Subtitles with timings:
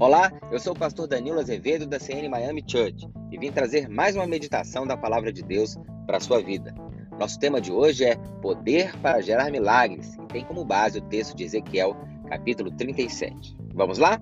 [0.00, 4.14] Olá, eu sou o pastor Danilo Azevedo da CN Miami Church e vim trazer mais
[4.14, 6.72] uma meditação da palavra de Deus para a sua vida.
[7.18, 11.36] Nosso tema de hoje é Poder para gerar milagres e tem como base o texto
[11.36, 11.96] de Ezequiel,
[12.28, 13.56] capítulo 37.
[13.74, 14.20] Vamos lá?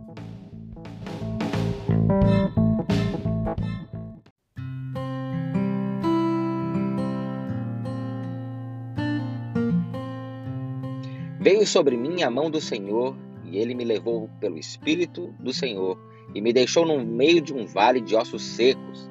[11.39, 13.15] Veio sobre mim a mão do Senhor
[13.57, 15.99] ele me levou pelo Espírito do Senhor
[16.35, 19.09] e me deixou no meio de um vale de ossos secos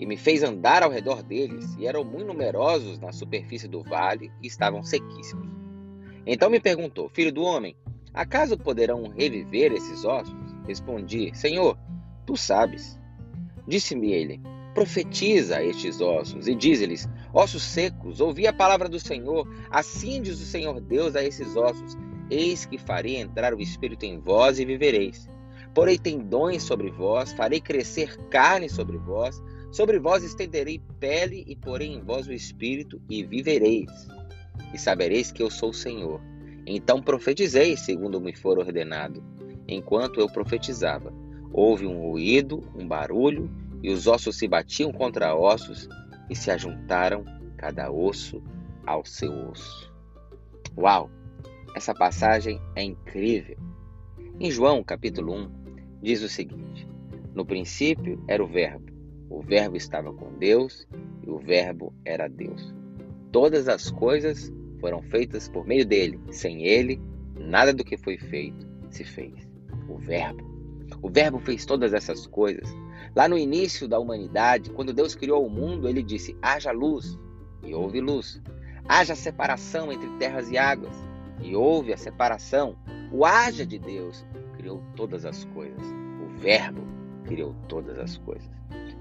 [0.00, 4.32] e me fez andar ao redor deles, e eram muito numerosos na superfície do vale
[4.42, 5.46] e estavam sequíssimos.
[6.26, 7.76] Então me perguntou: Filho do homem,
[8.14, 10.34] acaso poderão reviver esses ossos?
[10.66, 11.78] Respondi: Senhor,
[12.24, 12.98] tu sabes.
[13.68, 14.40] Disse-me ele:
[14.72, 19.46] Profetiza estes ossos e diz-lhes: Ossos secos, ouvi a palavra do Senhor.
[19.70, 21.94] Assim diz o Senhor Deus a esses ossos:
[22.30, 25.28] Eis que farei entrar o Espírito em vós e vivereis.
[25.74, 31.88] Porei tendões sobre vós, farei crescer carne sobre vós, sobre vós estenderei pele e porei
[31.88, 33.90] em vós o Espírito e vivereis.
[34.72, 36.20] E sabereis que eu sou o Senhor.
[36.66, 39.22] Então profetizei, segundo me for ordenado.
[39.66, 41.12] Enquanto eu profetizava,
[41.52, 43.50] houve um ruído, um barulho,
[43.82, 45.88] e os ossos se batiam contra ossos
[46.28, 47.24] e se ajuntaram
[47.56, 48.42] cada osso
[48.86, 49.92] ao seu osso.
[50.76, 51.10] Uau!
[51.74, 53.56] Essa passagem é incrível.
[54.40, 55.50] Em João, capítulo 1,
[56.02, 56.88] diz o seguinte:
[57.32, 58.90] No princípio era o Verbo,
[59.28, 60.86] o Verbo estava com Deus
[61.22, 62.74] e o Verbo era Deus.
[63.30, 66.18] Todas as coisas foram feitas por meio dele.
[66.32, 67.00] Sem ele,
[67.36, 69.48] nada do que foi feito se fez.
[69.88, 70.50] O Verbo.
[71.00, 72.68] O Verbo fez todas essas coisas.
[73.14, 77.16] Lá no início da humanidade, quando Deus criou o mundo, ele disse: haja luz,
[77.62, 78.42] e houve luz.
[78.88, 80.96] Haja separação entre terras e águas,
[81.42, 82.76] e houve a separação.
[83.12, 84.24] O haja de Deus
[84.56, 85.84] criou todas as coisas.
[86.22, 86.82] O Verbo
[87.24, 88.48] criou todas as coisas.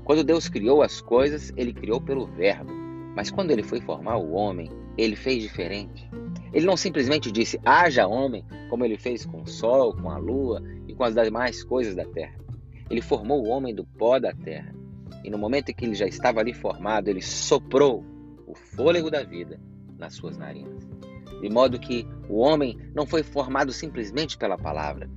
[0.04, 2.72] Quando Deus criou as coisas, ele criou pelo Verbo.
[3.16, 6.10] Mas quando ele foi formar o homem, ele fez diferente.
[6.52, 10.64] Ele não simplesmente disse haja homem, como ele fez com o sol, com a lua
[10.88, 12.40] e com as demais coisas da terra.
[12.90, 14.74] Ele formou o homem do pó da terra.
[15.24, 18.04] E no momento em que ele já estava ali formado, ele soprou
[18.48, 19.60] o fôlego da vida
[19.98, 20.89] nas suas narinas
[21.42, 25.10] de modo que o homem não foi formado simplesmente pela palavra,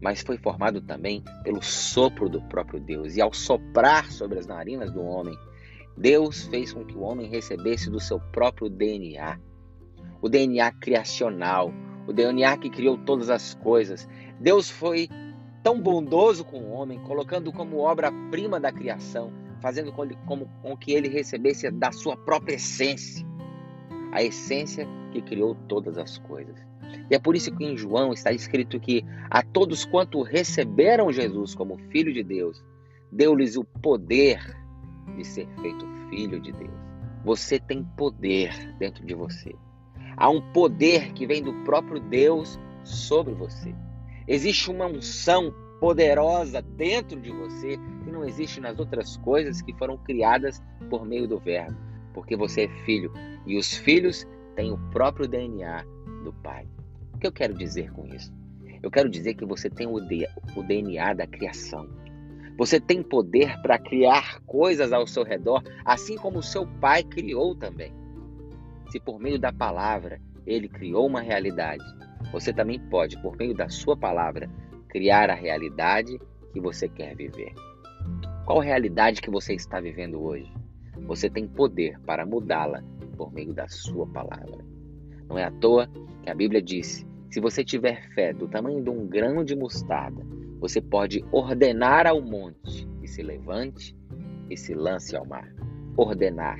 [0.00, 3.16] mas foi formado também pelo sopro do próprio Deus.
[3.16, 5.36] E ao soprar sobre as narinas do homem,
[5.96, 9.38] Deus fez com que o homem recebesse do seu próprio DNA,
[10.22, 11.72] o DNA criacional,
[12.06, 14.08] o DNA que criou todas as coisas.
[14.40, 15.08] Deus foi
[15.62, 19.30] tão bondoso com o homem, colocando como obra-prima da criação,
[19.60, 23.26] fazendo com, que ele recebesse da sua própria essência,
[24.12, 26.56] a essência que criou todas as coisas.
[27.10, 31.54] E é por isso que em João está escrito que a todos quanto receberam Jesus
[31.54, 32.64] como Filho de Deus,
[33.12, 34.40] deu-lhes o poder
[35.16, 36.70] de ser feito Filho de Deus.
[37.24, 39.54] Você tem poder dentro de você.
[40.16, 43.74] Há um poder que vem do próprio Deus sobre você.
[44.26, 49.96] Existe uma unção poderosa dentro de você que não existe nas outras coisas que foram
[49.98, 51.76] criadas por meio do Verbo,
[52.12, 53.12] porque você é filho
[53.46, 54.26] e os filhos
[54.56, 55.84] tem o próprio DNA
[56.24, 56.66] do Pai.
[57.14, 58.32] O que eu quero dizer com isso?
[58.82, 61.88] Eu quero dizer que você tem o DNA da criação.
[62.56, 67.54] Você tem poder para criar coisas ao seu redor, assim como o seu pai criou
[67.54, 67.92] também.
[68.90, 71.84] Se por meio da palavra ele criou uma realidade,
[72.32, 74.50] você também pode, por meio da sua palavra,
[74.88, 76.18] criar a realidade
[76.52, 77.54] que você quer viver.
[78.44, 80.52] Qual realidade que você está vivendo hoje?
[81.06, 82.82] Você tem poder para mudá-la
[83.16, 84.64] por meio da sua palavra.
[85.28, 85.88] Não é à toa
[86.22, 90.26] que a Bíblia disse: se você tiver fé do tamanho de um grão de mostarda,
[90.58, 93.96] você pode ordenar ao monte que se levante
[94.50, 95.48] e se lance ao mar.
[95.96, 96.58] Ordenar,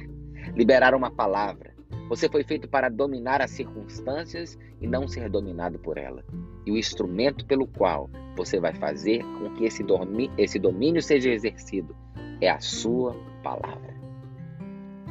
[0.54, 1.74] liberar uma palavra.
[2.08, 6.24] Você foi feito para dominar as circunstâncias e não ser dominado por ela.
[6.64, 11.94] E o instrumento pelo qual você vai fazer com que esse domínio seja exercido
[12.40, 13.99] é a sua palavra.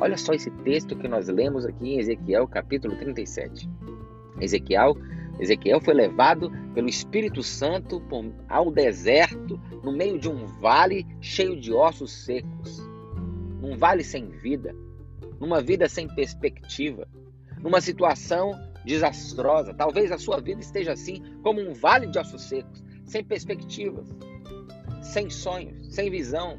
[0.01, 3.69] Olha só esse texto que nós lemos aqui em Ezequiel, capítulo 37.
[4.39, 4.95] Ezequiel,
[5.41, 8.01] Ezequiel foi levado pelo Espírito Santo
[8.47, 12.79] ao deserto, no meio de um vale cheio de ossos secos.
[13.61, 14.73] Num vale sem vida,
[15.37, 17.05] numa vida sem perspectiva,
[17.61, 18.53] numa situação
[18.85, 19.73] desastrosa.
[19.73, 24.07] Talvez a sua vida esteja assim, como um vale de ossos secos, sem perspectivas,
[25.01, 26.57] sem sonhos, sem visão,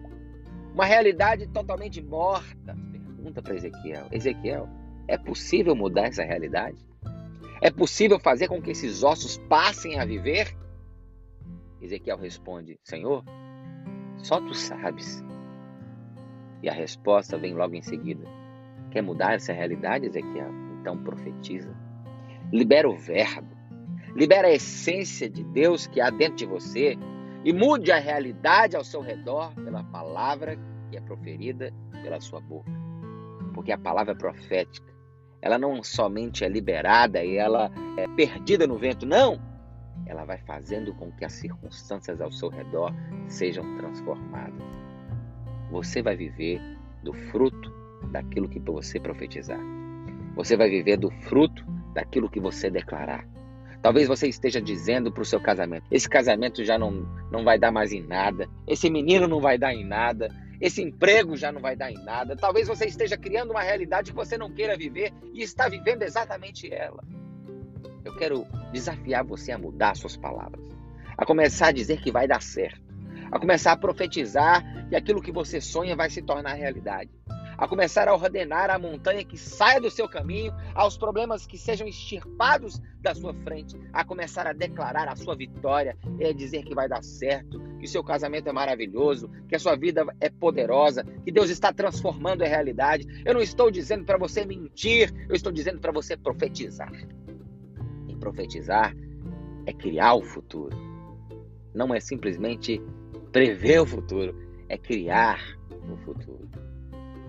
[0.74, 2.76] uma realidade totalmente morta
[3.20, 4.68] pergunta para Ezequiel: Ezequiel,
[5.06, 6.78] é possível mudar essa realidade?
[7.60, 10.56] É possível fazer com que esses ossos passem a viver?
[11.82, 13.22] Ezequiel responde: Senhor,
[14.16, 15.22] só tu sabes.
[16.62, 18.24] E a resposta vem logo em seguida:
[18.90, 20.50] Quer mudar essa realidade, Ezequiel?
[20.80, 21.74] Então profetiza.
[22.50, 23.54] Libera o verbo.
[24.16, 26.98] Libera a essência de Deus que há dentro de você
[27.44, 30.58] e mude a realidade ao seu redor pela palavra
[30.90, 31.72] que é proferida
[32.02, 32.79] pela sua boca.
[33.60, 34.90] Porque a palavra é profética,
[35.42, 39.38] ela não somente é liberada e ela é perdida no vento, não.
[40.06, 42.90] Ela vai fazendo com que as circunstâncias ao seu redor
[43.28, 44.64] sejam transformadas.
[45.70, 46.58] Você vai viver
[47.02, 47.70] do fruto
[48.10, 49.60] daquilo que você profetizar.
[50.34, 51.62] Você vai viver do fruto
[51.92, 53.28] daquilo que você declarar.
[53.82, 57.70] Talvez você esteja dizendo para o seu casamento: esse casamento já não, não vai dar
[57.70, 60.30] mais em nada, esse menino não vai dar em nada,
[60.60, 62.36] esse emprego já não vai dar em nada.
[62.36, 66.72] Talvez você esteja criando uma realidade que você não queira viver e está vivendo exatamente
[66.72, 67.02] ela.
[68.04, 70.64] Eu quero desafiar você a mudar suas palavras,
[71.16, 72.82] a começar a dizer que vai dar certo,
[73.30, 77.10] a começar a profetizar que aquilo que você sonha vai se tornar realidade
[77.60, 81.86] a começar a ordenar a montanha que saia do seu caminho, aos problemas que sejam
[81.86, 86.74] extirpados da sua frente, a começar a declarar a sua vitória e a dizer que
[86.74, 91.04] vai dar certo, que o seu casamento é maravilhoso, que a sua vida é poderosa,
[91.22, 93.06] que Deus está transformando a realidade.
[93.26, 96.90] Eu não estou dizendo para você mentir, eu estou dizendo para você profetizar.
[98.08, 98.96] E profetizar
[99.66, 100.74] é criar o futuro.
[101.74, 102.80] Não é simplesmente
[103.30, 104.34] prever o futuro,
[104.66, 105.38] é criar
[105.92, 106.59] o futuro.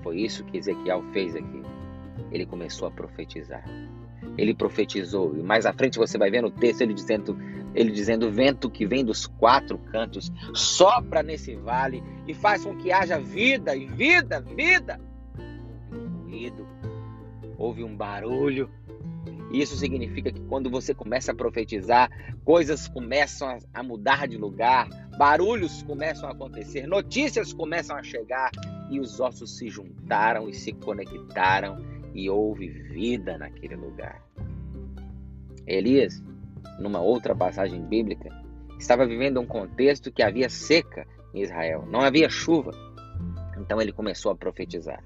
[0.03, 1.61] Foi isso que Ezequiel fez aqui.
[2.31, 3.63] Ele começou a profetizar.
[4.37, 5.35] Ele profetizou.
[5.35, 7.37] E mais à frente você vai ver no texto ele dizendo,
[7.75, 12.91] ele dizendo: vento que vem dos quatro cantos sopra nesse vale e faz com que
[12.91, 14.99] haja vida e vida, vida.
[15.87, 16.67] Houve um ruído,
[17.57, 18.69] houve um barulho.
[19.51, 22.09] Isso significa que quando você começa a profetizar,
[22.45, 24.87] coisas começam a mudar de lugar,
[25.17, 28.49] barulhos começam a acontecer, notícias começam a chegar
[28.91, 31.77] e os ossos se juntaram e se conectaram
[32.13, 34.21] e houve vida naquele lugar.
[35.65, 36.21] Elias,
[36.77, 38.29] numa outra passagem bíblica,
[38.77, 42.71] estava vivendo um contexto que havia seca em Israel, não havia chuva.
[43.57, 45.01] Então ele começou a profetizar.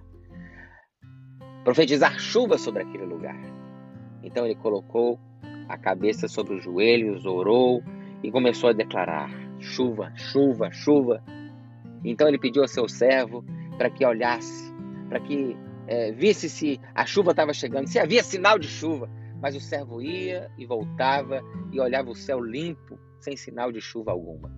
[1.63, 3.39] Profetizar chuva sobre aquele lugar.
[4.23, 5.19] Então ele colocou
[5.69, 7.83] a cabeça sobre os joelhos, orou
[8.23, 9.29] e começou a declarar:
[9.59, 11.23] chuva, chuva, chuva.
[12.03, 13.45] Então ele pediu ao seu servo
[13.77, 14.73] para que olhasse,
[15.09, 15.55] para que
[15.87, 19.09] é, visse se a chuva estava chegando, se havia sinal de chuva.
[19.41, 21.41] Mas o servo ia e voltava
[21.71, 24.51] e olhava o céu limpo, sem sinal de chuva alguma.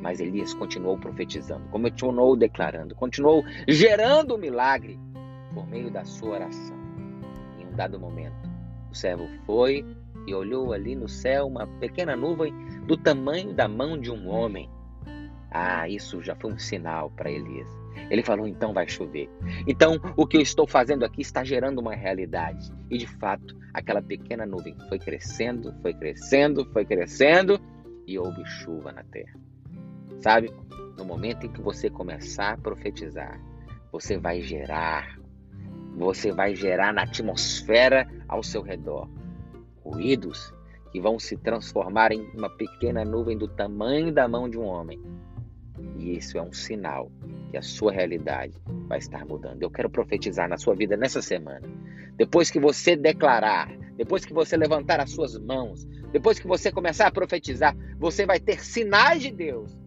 [0.00, 4.98] Mas Elias continuou profetizando, continuou declarando, continuou gerando o milagre
[5.52, 6.76] por meio da sua oração.
[7.58, 8.34] Em um dado momento,
[8.90, 9.84] o servo foi
[10.26, 12.52] e olhou ali no céu uma pequena nuvem
[12.86, 14.68] do tamanho da mão de um homem.
[15.50, 17.83] Ah, isso já foi um sinal para Elias.
[18.10, 19.28] Ele falou: então vai chover.
[19.66, 22.72] Então, o que eu estou fazendo aqui está gerando uma realidade.
[22.90, 27.60] E de fato, aquela pequena nuvem foi crescendo, foi crescendo, foi crescendo
[28.06, 29.38] e houve chuva na terra.
[30.20, 30.52] Sabe?
[30.96, 33.40] No momento em que você começar a profetizar,
[33.90, 35.18] você vai gerar,
[35.96, 39.08] você vai gerar na atmosfera ao seu redor
[39.84, 40.52] ruídos
[40.90, 45.02] que vão se transformar em uma pequena nuvem do tamanho da mão de um homem.
[45.98, 47.10] E isso é um sinal
[47.54, 49.62] que a sua realidade vai estar mudando.
[49.62, 51.62] Eu quero profetizar na sua vida nessa semana.
[52.16, 57.06] Depois que você declarar, depois que você levantar as suas mãos, depois que você começar
[57.06, 59.78] a profetizar, você vai ter sinais de Deus.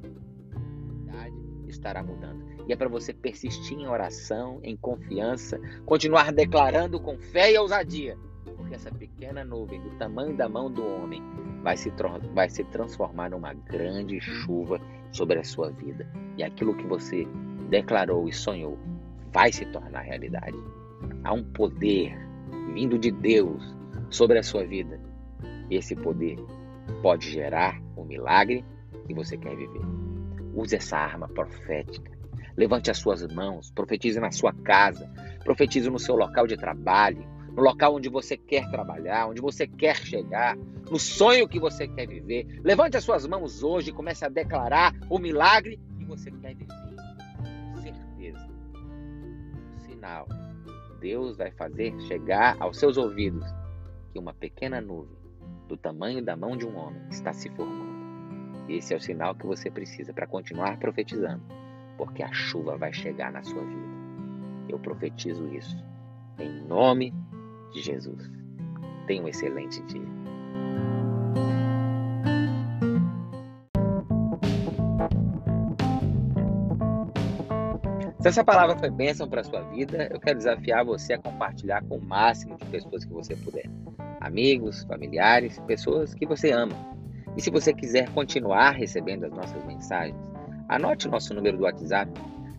[1.10, 1.36] A realidade
[1.68, 2.42] estará mudando.
[2.70, 8.18] E é para você persistir em oração, em confiança, continuar declarando com fé e ousadia,
[8.56, 11.22] porque essa pequena nuvem do tamanho da mão do homem
[11.62, 11.92] vai se,
[12.34, 14.80] vai se transformar numa grande chuva
[15.12, 16.10] sobre a sua vida.
[16.38, 17.28] E aquilo que você
[17.70, 18.78] declarou e sonhou
[19.32, 20.58] vai se tornar realidade.
[21.24, 22.18] Há um poder
[22.74, 23.76] vindo de Deus
[24.10, 25.00] sobre a sua vida.
[25.70, 26.38] Esse poder
[27.02, 28.66] pode gerar o um milagre
[29.06, 29.82] que você quer viver.
[30.56, 32.12] Use essa arma profética.
[32.56, 35.08] Levante as suas mãos, profetize na sua casa,
[35.44, 37.24] profetize no seu local de trabalho,
[37.56, 40.58] no local onde você quer trabalhar, onde você quer chegar,
[40.90, 42.60] no sonho que você quer viver.
[42.64, 46.87] Levante as suas mãos hoje e comece a declarar o milagre que você quer viver
[49.80, 50.28] sinal.
[51.00, 53.46] Deus vai fazer chegar aos seus ouvidos
[54.12, 55.16] que uma pequena nuvem,
[55.68, 57.98] do tamanho da mão de um homem, está se formando.
[58.70, 61.44] Esse é o sinal que você precisa para continuar profetizando,
[61.98, 63.88] porque a chuva vai chegar na sua vida.
[64.70, 65.78] Eu profetizo isso
[66.40, 67.14] em nome
[67.72, 68.30] de Jesus.
[69.06, 70.87] Tenha um excelente dia.
[78.27, 81.81] Se essa palavra foi bênção para a sua vida, eu quero desafiar você a compartilhar
[81.86, 83.69] com o máximo de pessoas que você puder.
[84.19, 86.75] Amigos, familiares, pessoas que você ama.
[87.38, 90.17] E se você quiser continuar recebendo as nossas mensagens,
[90.67, 92.12] anote o nosso número do WhatsApp.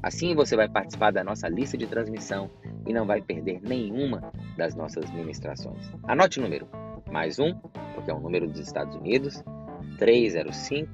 [0.02, 2.50] Assim você vai participar da nossa lista de transmissão
[2.86, 5.92] e não vai perder nenhuma das nossas ministrações.
[6.04, 6.66] Anote o número,
[7.12, 7.54] mais um,
[7.94, 9.44] porque é um número dos Estados Unidos,
[9.98, 10.90] 305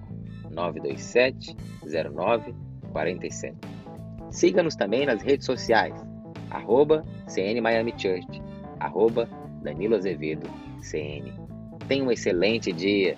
[0.50, 3.73] 927 0947.
[4.34, 5.94] Siga-nos também nas redes sociais,
[6.50, 8.42] arroba CN Miami Church,
[8.80, 9.28] arroba
[9.62, 10.50] Danilo Azevedo
[10.80, 11.32] CN.
[11.86, 13.14] Tenha um excelente dia.